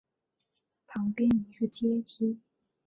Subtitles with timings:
[0.87, 2.39] 旁边一个阶梯